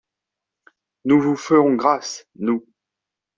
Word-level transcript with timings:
Nous 1.05 1.21
vous 1.21 1.35
ferons 1.35 1.75
grâce, 1.75 2.25
nous. 2.33 2.65